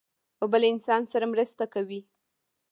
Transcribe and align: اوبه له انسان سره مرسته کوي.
اوبه 0.41 0.57
له 0.61 0.67
انسان 0.73 1.01
سره 1.11 1.25
مرسته 1.33 1.63
کوي. 1.73 2.01